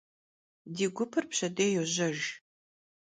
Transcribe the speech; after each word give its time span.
Di 0.75 0.85
gupır 0.95 1.23
pşedêy 1.31 1.71
yojejj. 1.75 2.21